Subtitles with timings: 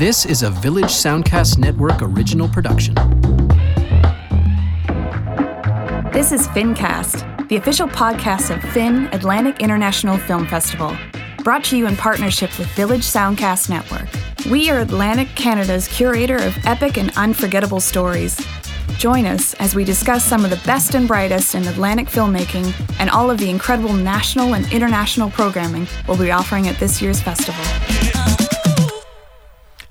[0.00, 2.94] This is a Village Soundcast Network original production.
[6.10, 10.96] This is FinCast, the official podcast of Fin Atlantic International Film Festival,
[11.44, 14.08] brought to you in partnership with Village Soundcast Network.
[14.50, 18.40] We are Atlantic Canada's curator of epic and unforgettable stories.
[18.96, 23.10] Join us as we discuss some of the best and brightest in Atlantic filmmaking and
[23.10, 27.66] all of the incredible national and international programming we'll be offering at this year's festival.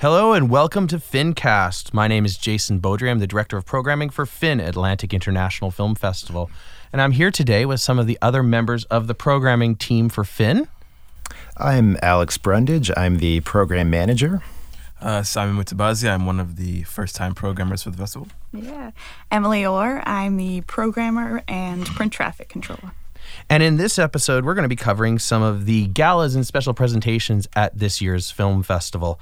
[0.02, 1.94] Hello and welcome to FinCast.
[1.94, 3.12] My name is Jason Beaudry.
[3.12, 6.50] I'm the director of programming for Fin Atlantic International Film Festival.
[6.94, 10.24] And I'm here today with some of the other members of the programming team for
[10.24, 10.70] Fin.
[11.58, 12.90] I'm Alex Brundage.
[12.96, 14.42] I'm the program manager.
[15.02, 16.10] Uh, Simon Mutabazi.
[16.10, 18.30] I'm one of the first time programmers for the festival.
[18.54, 18.92] Yeah.
[19.30, 22.94] Emily Orr, I'm the programmer and print traffic controller.
[23.50, 26.74] And in this episode, we're going to be covering some of the galas and special
[26.74, 29.20] presentations at this year's film festival.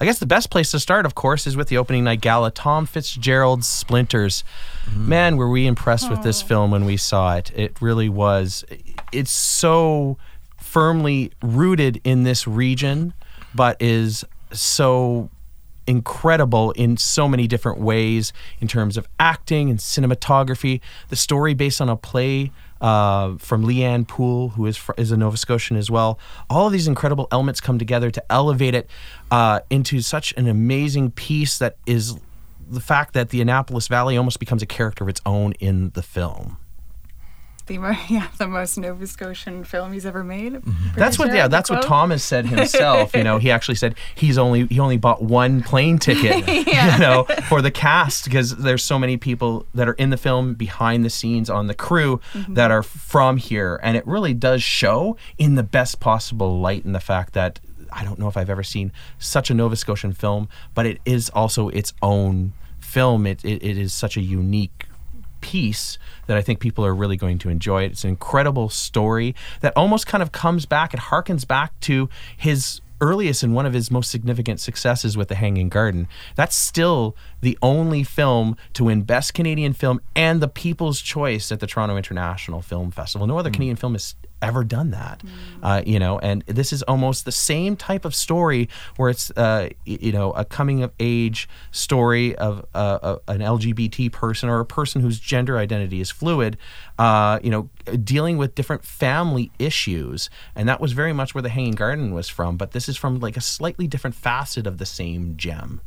[0.00, 2.50] I guess the best place to start, of course, is with the opening night gala,
[2.50, 4.44] Thom Fitzgerald's Splinters.
[4.86, 5.08] Mm-hmm.
[5.08, 7.52] Man, were we impressed with this film when we saw it.
[7.54, 8.64] It really was.
[9.12, 10.16] It's so
[10.56, 13.12] firmly rooted in this region,
[13.54, 15.28] but is so
[15.86, 20.80] incredible in so many different ways in terms of acting and cinematography.
[21.08, 25.16] The story based on a play uh, from Lee-Anne Poole, who is fr- is a
[25.16, 26.18] Nova Scotian as well.
[26.48, 28.88] All of these incredible elements come together to elevate it
[29.30, 32.16] uh, into such an amazing piece that is
[32.68, 36.02] the fact that the Annapolis Valley almost becomes a character of its own in the
[36.02, 36.56] film
[37.62, 37.74] the
[38.08, 40.54] yeah the most Nova Scotian film he's ever made.
[40.54, 40.98] Mm-hmm.
[40.98, 41.80] That's what yeah that's quote.
[41.80, 43.14] what Thomas said himself.
[43.14, 46.46] you know he actually said he's only he only bought one plane ticket.
[46.66, 46.94] yeah.
[46.94, 50.54] You know for the cast because there's so many people that are in the film
[50.54, 52.54] behind the scenes on the crew mm-hmm.
[52.54, 56.92] that are from here, and it really does show in the best possible light in
[56.92, 57.60] the fact that
[57.92, 61.28] I don't know if I've ever seen such a Nova Scotian film, but it is
[61.30, 63.26] also its own film.
[63.26, 64.86] It, it, it is such a unique
[65.40, 67.84] piece that I think people are really going to enjoy.
[67.84, 70.94] It's an incredible story that almost kind of comes back.
[70.94, 75.34] It harkens back to his earliest and one of his most significant successes with The
[75.34, 76.06] Hanging Garden.
[76.36, 81.60] That's still the only film to win Best Canadian Film and the People's Choice at
[81.60, 83.26] the Toronto International Film Festival.
[83.26, 83.54] No other mm.
[83.54, 85.22] Canadian film is ever done that.
[85.24, 85.30] Mm.
[85.62, 89.68] Uh, you know, and this is almost the same type of story where it's uh,
[89.84, 95.00] you know a coming of age story of uh, an LGBT person or a person
[95.02, 96.56] whose gender identity is fluid.
[96.98, 97.70] Uh, you know,
[98.02, 102.28] dealing with different family issues, and that was very much where the Hanging Garden was
[102.28, 102.56] from.
[102.56, 105.80] But this is from like a slightly different facet of the same gem.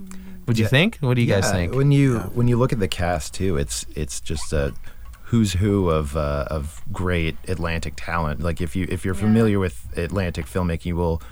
[0.00, 0.32] Mm.
[0.44, 0.70] What do you yeah.
[0.70, 0.98] think?
[0.98, 1.74] What do you yeah, guys think?
[1.74, 2.26] When you yeah.
[2.28, 4.74] when you look at the cast too, it's it's just a
[5.32, 8.40] who's who of uh, of great Atlantic talent.
[8.40, 11.22] Like if you if you're familiar with Atlantic filmmaking, you will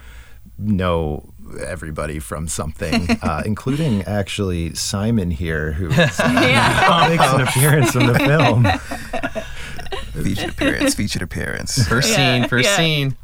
[0.56, 1.34] know
[1.66, 8.65] everybody from something, uh, including actually Simon here, who makes an appearance in the film.
[10.25, 11.87] featured appearance, featured appearance.
[11.87, 12.77] First yeah, scene, first yeah.
[12.78, 13.17] scene.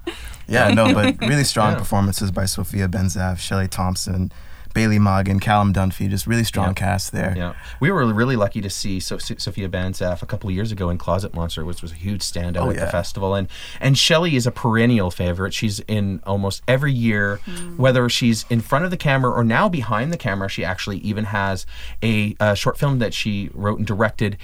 [0.46, 1.78] Yeah, no, but really strong yeah.
[1.78, 4.30] performances by Sofia Banzhaf, Shelley Thompson,
[4.76, 7.32] Bailey Maughan, Callum Dunphy, just really strong cast there.
[7.34, 10.90] Yeah, we were really lucky to see so- Sofia Banzhaf a couple of years ago
[10.90, 12.84] in Closet Monster, which was a huge standout oh, at yeah.
[12.84, 13.34] the festival.
[13.34, 13.48] And
[13.80, 15.54] and Shelley is a perennial favorite.
[15.54, 17.78] She's in almost every year, mm.
[17.78, 20.46] whether she's in front of the camera or now behind the camera.
[20.50, 21.64] She actually even has
[22.02, 24.36] a, a short film that she wrote and directed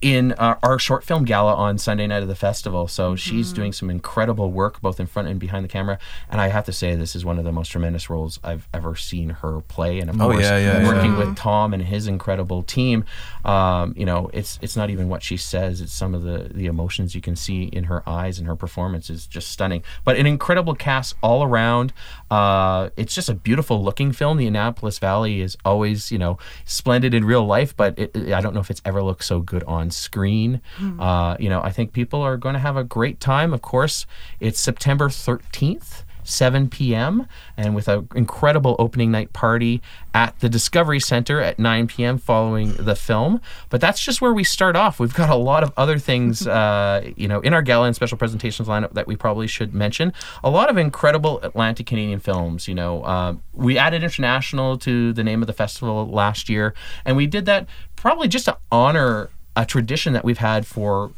[0.00, 2.88] in uh, our short film gala on Sunday night of the festival.
[2.88, 3.16] So mm-hmm.
[3.16, 5.98] she's doing some incredible work both in front and behind the camera.
[6.30, 8.96] And I have to say, this is one of the most tremendous roles I've ever
[8.96, 10.00] seen her play.
[10.00, 11.18] And of oh, course, yeah, yeah, working yeah.
[11.18, 13.04] with Thom and his incredible team,
[13.44, 16.66] um, you know, it's it's not even what she says; it's some of the the
[16.66, 19.82] emotions you can see in her eyes and her performance is just stunning.
[20.04, 21.92] But an incredible cast all around.
[22.30, 24.36] Uh, it's just a beautiful looking film.
[24.36, 28.54] The Annapolis Valley is always, you know, splendid in real life, but it, I don't
[28.54, 30.60] know if it's ever looked so good on screen.
[30.78, 31.00] Mm.
[31.00, 33.52] Uh, you know, I think people are going to have a great time.
[33.52, 34.06] Of course,
[34.40, 36.04] it's September 13th.
[36.26, 37.26] 7 p.m.
[37.56, 39.80] and with an incredible opening night party
[40.12, 42.18] at the Discovery Center at 9 p.m.
[42.18, 43.40] following the film.
[43.70, 44.98] But that's just where we start off.
[44.98, 48.18] We've got a lot of other things, uh, you know, in our gala and special
[48.18, 50.12] presentations lineup that we probably should mention.
[50.42, 52.66] A lot of incredible Atlantic Canadian films.
[52.66, 56.74] You know, uh, we added international to the name of the festival last year,
[57.04, 61.10] and we did that probably just to honor a tradition that we've had for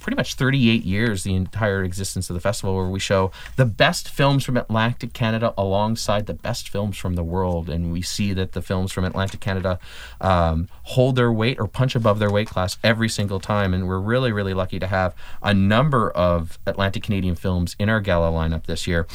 [0.00, 4.08] pretty much 38 years, the entire existence of the festival, where we show the best
[4.08, 7.68] films from Atlantic Canada alongside the best films from the world.
[7.68, 9.78] And we see that the films from Atlantic Canada
[10.20, 13.74] um, hold their weight or punch above their weight class every single time.
[13.74, 18.00] And we're really, really lucky to have a number of Atlantic Canadian films in our
[18.00, 19.06] gala lineup this year.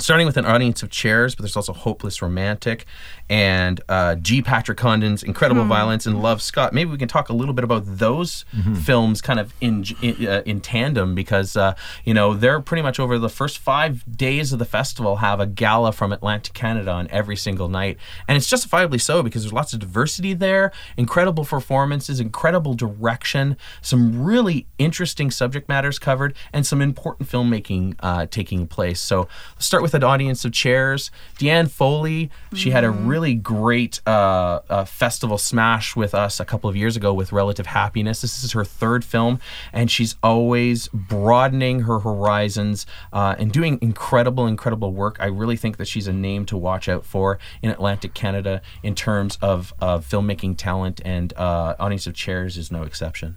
[0.00, 2.86] Starting with an audience of chairs, but there's also Hopeless Romantic
[3.28, 4.42] and uh, G.
[4.42, 5.68] Patrick Condon's Incredible Hmm.
[5.68, 6.72] Violence and Love Scott.
[6.72, 8.44] Maybe we can talk a little bit about those
[8.84, 11.74] films kind of in in, uh, in tandem because uh,
[12.04, 15.46] you know they're pretty much over the first five days of the festival have a
[15.46, 17.98] gala from Atlantic Canada on every single night,
[18.28, 24.22] and it's justifiably so because there's lots of diversity there, incredible performances, incredible direction, some
[24.22, 29.00] really interesting subject matters covered, and some important filmmaking uh, taking place.
[29.00, 31.10] So let's start with an audience of chairs.
[31.38, 36.68] Deanne Foley, she had a really great uh, uh, festival smash with us a couple
[36.68, 38.20] of years ago with Relative Happiness.
[38.20, 39.40] This is her third film,
[39.72, 45.16] and she's always broadening her horizons uh, and doing incredible, incredible work.
[45.20, 48.94] I really think that she's a name to watch out for in Atlantic Canada in
[48.94, 53.36] terms of, of filmmaking talent, and uh, Audience of Chairs is no exception.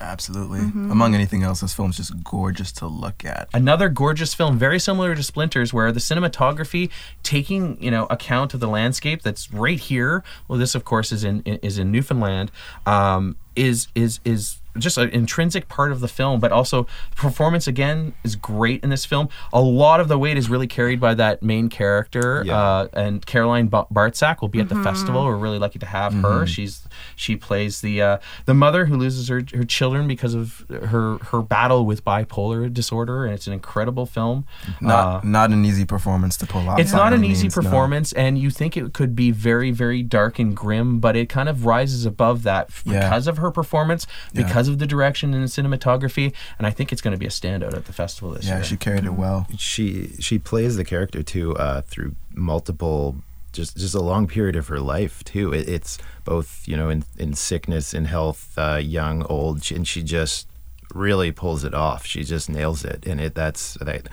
[0.00, 0.60] Absolutely.
[0.60, 3.48] Among anything else, this film's just gorgeous to look at.
[3.54, 6.90] Another gorgeous film, very similar to Splinters, where the cinematography
[7.22, 10.22] taking you know account of the landscape that's right here.
[10.48, 12.50] Well, this of course is in is in Newfoundland.
[12.84, 18.12] Um, is is is just an intrinsic part of the film, but also performance again
[18.24, 19.28] is great in this film.
[19.52, 22.56] A lot of the weight is really carried by that main character, Yeah.
[22.58, 25.24] uh, and Caroline ba- Bartczak will be at the festival.
[25.24, 26.46] We're really lucky to have her.
[26.46, 31.18] She's she plays the uh, the mother who loses her her children because of her
[31.18, 34.46] her battle with bipolar disorder, and it's an incredible film.
[34.80, 36.78] Not Uh, not an easy performance to pull off.
[36.78, 37.62] it's not an easy means, no.
[37.62, 41.48] performance, and you think it could be very, very dark and grim, but it kind
[41.48, 43.00] of rises above that f- Yeah.
[43.08, 44.42] because of her performance, Yeah.
[44.66, 47.30] Because of the direction and the cinematography, and I think it's going to be a
[47.30, 48.58] standout at the festival this Yeah, year.
[48.58, 49.46] Yeah, she carried it well.
[49.56, 53.16] she she plays the character too uh, through multiple
[53.52, 55.52] just just a long period of her life too.
[55.52, 60.02] It, it's both you know in in sickness and health, uh, young, old, and she
[60.02, 60.48] just
[60.94, 62.04] really pulls it off.
[62.06, 64.08] She just nails it, and it that's that.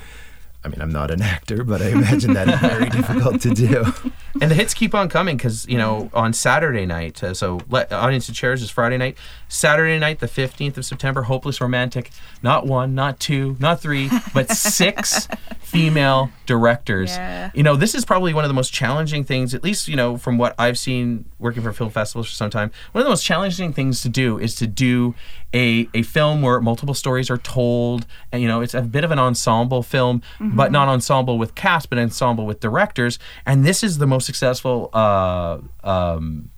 [0.66, 3.86] I mean, I'm not an actor, but I imagine that is very difficult to do.
[4.42, 7.24] and the hits keep on coming because you know on Saturday night.
[7.24, 9.18] Uh, so let, audience of chairs is Friday night.
[9.48, 12.12] Saturday night, the fifteenth of September, Hopeless Romantic.
[12.42, 15.28] Not one, not two, not three, but six
[15.60, 17.12] female directors.
[17.12, 17.52] Yeah.
[17.54, 20.18] You know, this is probably one of the most challenging things, at least you know
[20.18, 22.72] from what I've seen working for film festivals for some time.
[22.94, 25.14] One of the most challenging things to do is to do
[25.54, 29.12] a a film where multiple stories are told, and you know it's a bit of
[29.12, 33.20] an ensemble film, but not ensemble with cast, but ensemble with directors.
[33.46, 34.90] And this is the most successful.
[34.94, 36.50] Uh, um,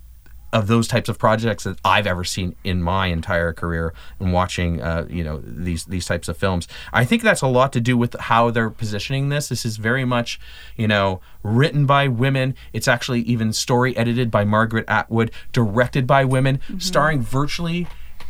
[0.52, 4.80] of those types of projects that I've ever seen in my entire career and watching,
[4.80, 6.66] uh, you know, these these types of films.
[6.92, 9.48] I think that's a lot to do with how they're positioning this.
[9.48, 10.40] This is very much,
[10.76, 12.54] you know, written by women.
[12.72, 17.86] It's actually even story edited by Margaret Atwood, directed by women, starring virtually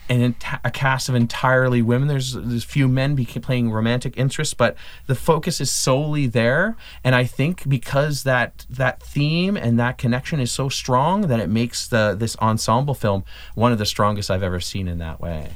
[0.08, 2.08] an a cast of entirely women.
[2.08, 4.76] There's there's few men playing romantic interests, but
[5.06, 6.76] the focus is solely there.
[7.02, 11.48] And I think because that that theme and that connection is so strong that it
[11.48, 13.24] makes the this ensemble film
[13.54, 15.52] one of the strongest I've ever seen in that way.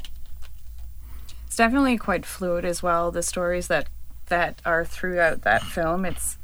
[1.46, 3.10] It's definitely quite fluid as well.
[3.10, 3.88] The stories that
[4.26, 6.38] that are throughout that film, it's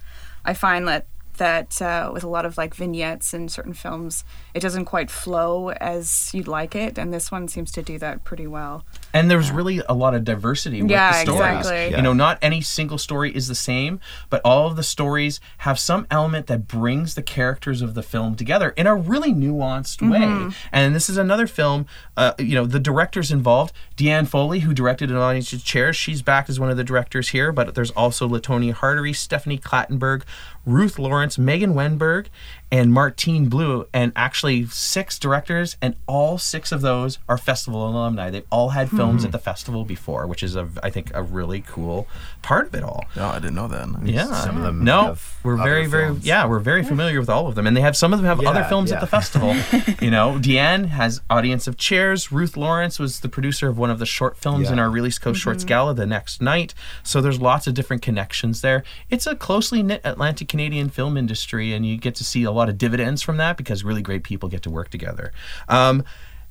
[0.44, 1.06] I find that
[1.37, 4.25] that uh, with a lot of like vignettes in certain films,
[4.55, 8.25] it doesn't quite flow as you'd like it, and this one seems to do that
[8.25, 8.85] pretty well.
[9.17, 11.59] And there's really a lot of diversity with Yeah, the stories.
[11.59, 11.97] exactly.
[11.97, 13.99] You know, not any single story is the same,
[14.31, 18.35] but all of the stories have some element that brings the characters of the film
[18.37, 20.55] together in a really nuanced way.
[20.73, 21.87] And this is another film,
[22.17, 26.21] uh, you know, the directors involved, Deanne Foley, who directed An Audience of Chairs, she's
[26.23, 30.23] back as one of the directors here, but there's also Latonia Hartery, Stephanie Clattenburg,
[30.67, 32.26] Ruth Lawrence, Megan Wennberg,
[32.73, 38.29] and Martine Blue, and actually six directors, and all six of those are festival alumni.
[38.31, 41.61] They've all had films at the festival before, which is a, I think, a really
[41.61, 42.07] cool
[42.43, 43.05] part of it all.
[43.17, 43.89] No, I didn't know that.
[44.05, 46.27] Yeah, Some of them no, have we're very, very, films.
[46.27, 48.41] yeah, we're very familiar with all of them, and they have some of them have
[48.45, 49.55] other Yeah, films at the festival.
[50.01, 52.33] you know, Deanne has Audience of Chairs.
[52.33, 55.21] Ruth Lawrence was the producer of one of the short films in our Reel East
[55.23, 56.75] Coast Shorts Gala the next night.
[57.03, 58.83] So there's lots of different connections there.
[59.11, 62.69] It's a closely knit Atlantic Canadian film industry, and you get to see a lot
[62.69, 65.33] of dividends from that because really great people get to work together.
[65.69, 66.05] Um,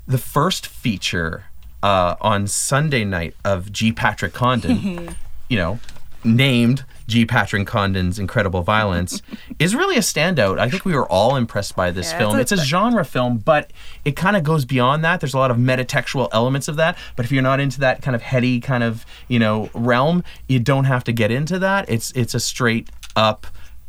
[0.08, 1.46] the first feature
[1.86, 3.92] uh, on Sunday night of G.
[3.92, 5.15] Patrick Condon,
[5.50, 5.80] you know,
[6.24, 7.24] named G.
[7.25, 9.22] Patrick Condon's Incredible Violence,
[9.60, 10.58] is really a standout.
[10.58, 12.39] I think we were all impressed by this Yeah, film.
[12.39, 13.72] it's It's a- a genre film, but
[14.04, 15.20] it kind of goes beyond that.
[15.22, 16.98] There's a lot of metatextual elements of that.
[17.15, 20.60] But if you're not into that kind of heady kind of you know realm, you
[20.60, 21.88] don't have to get into that.
[21.88, 23.46] It's it's a straight up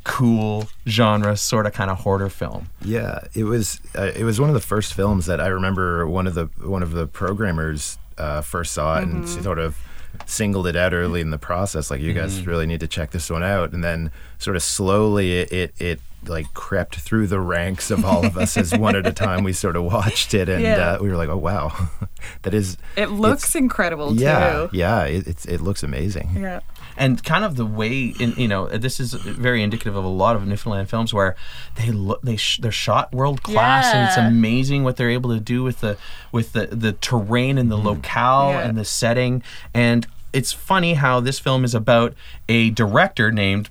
[0.07, 2.69] cool genre sort of kind of hoarder film.
[2.83, 6.27] Yeah, it was uh, it was one of the first films that I remember one
[6.27, 9.77] of the one of the programmers uh, first saw it and sort of
[10.25, 11.91] singled it out early in the process.
[11.91, 12.49] Like you guys Mm-hmm.
[12.51, 16.01] really need to check this one out, and then sort of slowly it it, it
[16.29, 19.53] like crept through the ranks of all of us as one at a time we
[19.53, 20.93] sort of watched it, and Yeah.
[20.93, 21.73] uh, we were like, oh wow,
[22.43, 24.77] that is It looks incredible yeah too.
[24.77, 26.31] yeah it, it's it looks amazing.
[26.37, 26.61] Yeah.
[26.97, 30.35] and kind of the way in you know this is very indicative of a lot
[30.37, 31.37] of Newfoundland films where
[31.77, 35.41] they look they sh- they're shot world class and it's amazing what they're able to
[35.41, 35.97] do with the
[36.33, 38.61] with the the terrain and the locale Yeah.
[38.69, 39.43] and the setting
[39.75, 42.13] and it's funny how this film is about
[42.49, 43.71] a director named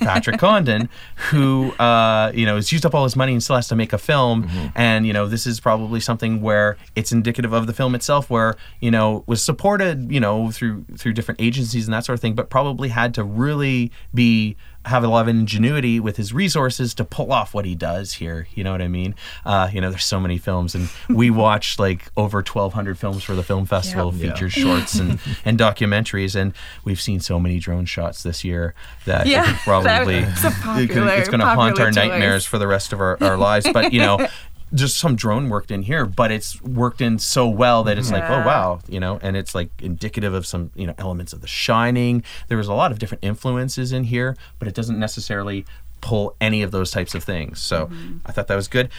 [0.00, 0.88] Patrick Condon,
[1.30, 3.92] who uh, you know has used up all his money and still has to make
[3.92, 7.94] a film, and you know this is probably something where it's indicative of the film
[7.94, 12.14] itself, where you know was supported, you know through through different agencies and that sort
[12.14, 16.32] of thing, but probably had to really be have a lot of ingenuity with his
[16.32, 18.48] resources to pull off what he does here.
[18.54, 19.14] You know what I mean?
[19.44, 23.34] Uh, you know, there's so many films, and we watched like over 1,200 films for
[23.34, 24.32] the film festival, Yeah.
[24.32, 26.52] featured shorts and and documentaries, and
[26.84, 28.74] we've seen so many drone shots this year
[29.04, 31.96] that Yeah, probably popular- it's going to haunt our choice.
[31.96, 33.66] nightmares for the rest of our, our lives.
[33.72, 34.26] But you know.
[34.74, 38.24] Just some drone worked in here, but it's worked in so well that it's like,
[38.24, 41.46] oh wow, you know, and it's like indicative of some, you know, elements of The
[41.46, 42.22] Shining.
[42.48, 45.66] There was a lot of different influences in here, but it doesn't necessarily
[46.00, 47.60] pull any of those types of things.
[47.60, 47.90] So
[48.26, 48.90] I thought that was good.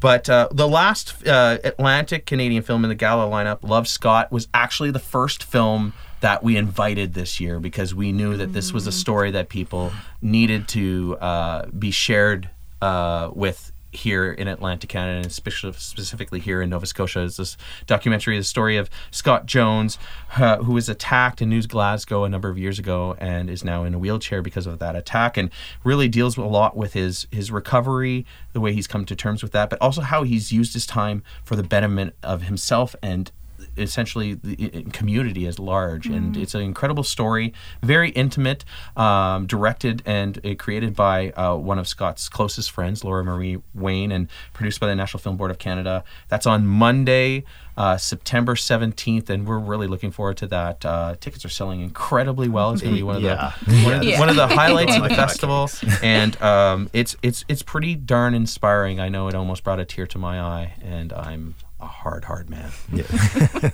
[0.00, 4.48] But uh, the last uh, Atlantic Canadian film in the gala lineup, Love Scott, was
[4.54, 8.86] actually the first film that we invited this year because we knew that this was
[8.86, 15.18] a story that people needed to uh, be shared uh, with here in Atlantic Canada
[15.18, 19.98] and especially specifically here in Nova Scotia is this documentary the story of Scott Jones
[20.36, 23.84] uh, who was attacked in New Glasgow a number of years ago and is now
[23.84, 25.50] in a wheelchair because of that attack and
[25.84, 29.52] really deals a lot with his his recovery the way he's come to terms with
[29.52, 33.32] that but also how he's used his time for the betterment of himself and
[33.78, 38.64] essentially the i- i- community as large and it's an incredible story very intimate
[38.96, 44.10] um, directed and uh, created by uh, one of scott's closest friends laura marie wayne
[44.12, 47.44] and produced by the national film board of canada that's on monday
[47.76, 50.84] uh, September 17th, and we're really looking forward to that.
[50.84, 52.72] Uh, tickets are selling incredibly well.
[52.72, 53.52] It's going to be one of Yeah.
[53.64, 54.18] the one of the, Yeah.
[54.18, 55.70] one of the highlights of the festival,
[56.02, 58.98] and um, it's it's it's pretty darn inspiring.
[58.98, 62.50] I know it almost brought a tear to my eye, and I'm a hard, hard
[62.50, 62.70] man.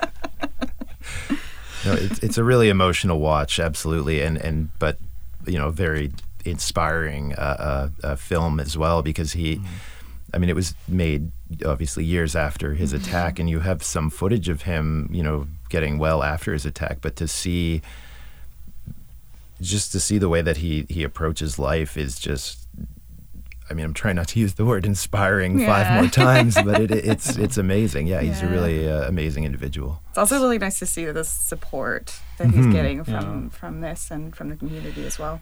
[1.84, 4.98] No, it's it's a really emotional watch, absolutely, and and but
[5.46, 6.12] you know very
[6.44, 9.60] inspiring uh, uh, uh, film as well because he,
[10.32, 11.30] I mean, it was made
[11.64, 15.98] obviously years after his attack, and you have some footage of him, you know, getting
[15.98, 17.82] well after his attack, but to see
[19.60, 22.60] just to see the way that he he approaches life is just.
[23.70, 25.66] I mean, I'm trying not to use the word inspiring Yeah.
[25.66, 28.06] five more times, but it, it's it's amazing.
[28.06, 30.02] Yeah, he's a really uh, amazing individual.
[30.10, 32.62] It's also really nice to see the support that Mm-hmm.
[32.64, 35.40] he's getting from from this and from the community as well.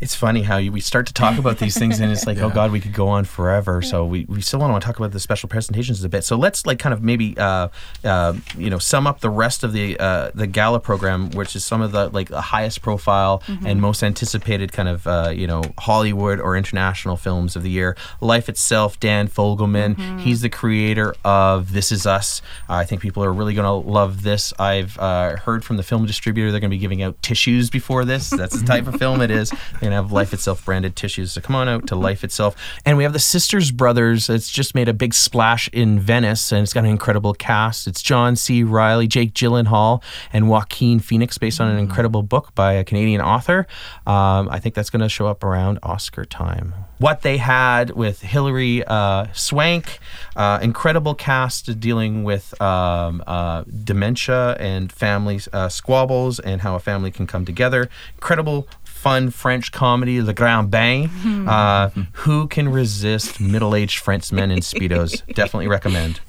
[0.00, 2.50] It's funny how you, we start to talk about these things, and it's like, oh
[2.50, 3.82] God, we could go on forever.
[3.82, 6.24] So we, we still want to talk about the special presentations a bit.
[6.24, 7.68] So let's like kind of maybe uh,
[8.04, 11.64] uh, you know sum up the rest of the uh, the gala program, which is
[11.64, 15.62] some of the like the highest profile and most anticipated kind of uh, you know
[15.78, 17.96] Hollywood or international films of the year.
[18.20, 22.42] Life itself, Dan Fogelman, he's the creator of This Is Us.
[22.68, 24.52] I think people are really going to love this.
[24.58, 28.04] I've uh, heard from the film distributor they're going to be giving out tissues before
[28.04, 28.30] this.
[28.30, 29.50] That's the type of film it is.
[29.50, 31.32] They're going to have Life Itself branded tissues.
[31.32, 32.56] So come on out to Life Itself.
[32.84, 34.28] And we have the Sisters Brothers.
[34.28, 37.86] It's just made a big splash in Venice and it's got an incredible cast.
[37.86, 38.62] It's John C.
[38.62, 43.66] Reilly, Jake Gyllenhaal, and Joaquin Phoenix, based on an incredible book by a Canadian author.
[44.06, 46.74] Um, I think that's going to show up around Oscar time.
[46.98, 49.98] What they had with Hilary uh, Swank,
[50.36, 56.80] uh, incredible cast dealing with um, uh, dementia and family uh, squabbles and how a
[56.80, 57.88] family can come together.
[58.14, 58.68] Incredible
[59.02, 61.10] fun French comedy, Le Grand Bain.
[61.42, 65.22] Uh, who can resist middle-aged Frenchmen in speedos?
[65.34, 66.20] Definitely recommend.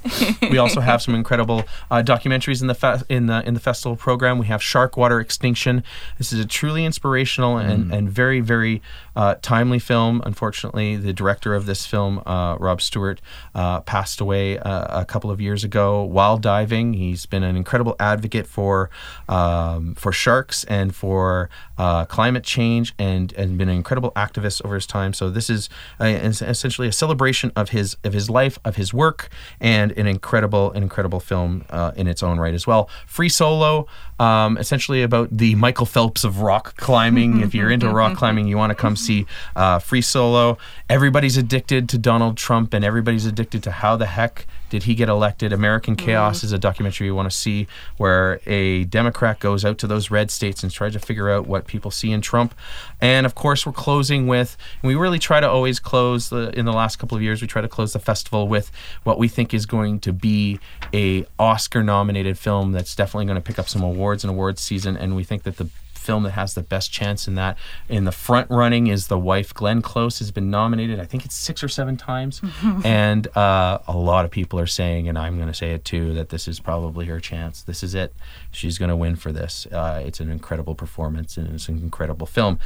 [0.41, 3.95] We also have some incredible uh, documentaries in the fe- in the in the festival
[3.95, 4.39] program.
[4.39, 5.83] We have Shark Water Extinction.
[6.17, 8.81] This is a truly inspirational and, and very very
[9.15, 10.21] uh, timely film.
[10.25, 13.21] Unfortunately, the director of this film, uh, Rob Stewart,
[13.53, 16.93] uh, passed away uh, a couple of years ago while diving.
[16.93, 18.89] He's been an incredible advocate for
[19.29, 24.63] um, for sharks and for uh, climate change change and and been an incredible activist
[24.65, 25.13] over his time.
[25.13, 29.29] So this is uh, essentially a celebration of his of his life, of his work,
[29.59, 32.89] and an incredible an incredible film uh, in its own right as well.
[33.05, 33.87] Free Solo,
[34.19, 37.41] um, essentially about the Michael Phelps of rock climbing.
[37.45, 40.57] if you're into rock climbing, you want to come see uh, Free Solo.
[40.89, 45.07] Everybody's addicted to Donald Trump, and everybody's addicted to how the heck did he get
[45.07, 45.53] elected?
[45.53, 46.45] American Chaos mm.
[46.45, 50.31] is a documentary you want to see where a Democrat goes out to those red
[50.31, 52.55] states and tries to figure out what people see in Trump.
[52.99, 56.73] And of course, we're closing with, we really try to always close the, in the
[56.73, 58.71] last couple of years, we try to close the festival with
[59.03, 60.59] what we think is going to be
[60.91, 64.97] a Oscar nominated film that's definitely going to pick up some awards in awards season.
[64.97, 65.69] And we think that the
[66.03, 67.57] film that has the best chance in that.
[67.89, 69.53] In the front running is The Wife.
[69.53, 72.41] Glenn Close has been nominated, I think it's six or seven times.
[72.83, 76.13] and uh, a lot of people are saying, and I'm going to say it too,
[76.13, 77.61] that this is probably her chance.
[77.61, 78.13] This is it.
[78.51, 79.65] She's going to win for this.
[79.71, 82.59] Uh, it's an incredible performance and it's an incredible film.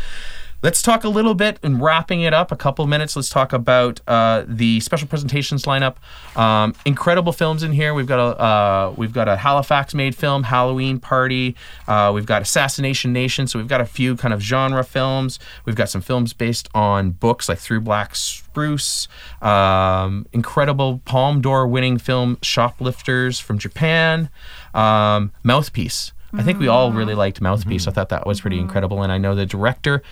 [0.63, 3.15] Let's talk a little bit and wrapping it up a couple minutes.
[3.15, 5.97] Let's talk about uh, the special presentations lineup.
[6.35, 7.93] Um, incredible films in here.
[7.93, 11.55] We've got a uh, we've got a Halifax made film, Halloween Party.
[11.87, 13.26] Uh, we've got Assassination Nation.
[13.27, 15.39] So we've got a few kind of genre films.
[15.65, 19.07] We've got some films based on books like Through Black Spruce.
[19.41, 24.29] Um, incredible Palme d'Or winning film, Shoplifters from Japan.
[24.73, 26.13] Um, Mouthpiece.
[26.33, 27.83] I think we all really liked Mouthpiece.
[27.83, 27.89] Mm-hmm.
[27.89, 29.01] I thought that was pretty incredible.
[29.01, 30.03] And I know the director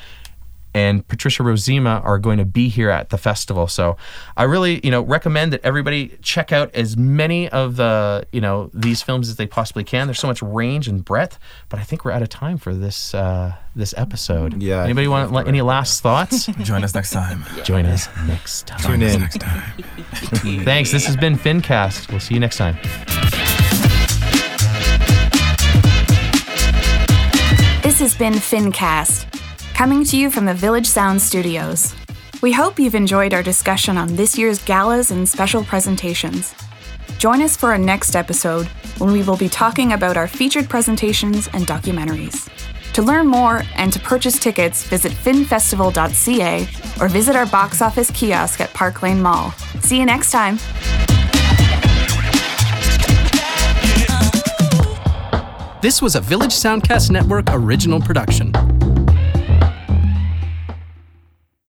[0.76, 3.66] and Patricia Rozema are going to be here at the festival.
[3.66, 3.96] So
[4.36, 8.70] I really, you know, recommend that everybody check out as many of the, you know,
[8.74, 10.06] these films as they possibly can.
[10.06, 11.40] There's so much range and breadth,
[11.70, 14.62] but I think we're out of time for this uh, this episode.
[14.62, 14.84] Yeah.
[14.84, 15.48] Anybody want right.
[15.48, 16.46] any last thoughts?
[16.64, 17.46] Join us next time.
[17.64, 18.82] Join us next time.
[18.82, 19.64] Tune in next time.
[20.66, 20.92] Thanks.
[20.92, 22.12] This has been FinCast.
[22.12, 22.76] We'll see you next time.
[27.82, 29.45] This has been FinCast
[29.76, 31.94] coming to you from the Village Sound Studios.
[32.42, 36.56] We hope you've enjoyed our discussion on this year's galas and special presentations.
[37.18, 38.68] Join us for our next episode
[39.00, 42.50] when we will be talking about our featured presentations and documentaries.
[42.94, 46.62] To learn more and to purchase tickets, visit finfestival.ca
[47.02, 49.52] or visit our box office kiosk at Park Lane Mall.
[49.82, 50.56] See you next time.
[55.82, 58.54] This was a Village Soundcast Network original production.